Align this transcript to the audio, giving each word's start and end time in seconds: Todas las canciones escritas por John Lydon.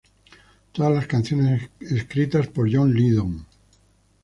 Todas 0.71 0.91
las 0.91 1.05
canciones 1.05 1.69
escritas 1.79 2.47
por 2.47 2.67
John 2.73 2.91
Lydon. 2.91 3.45